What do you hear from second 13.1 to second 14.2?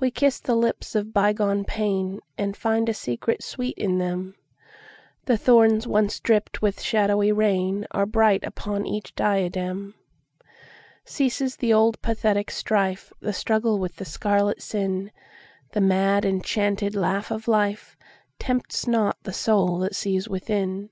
The struggle with the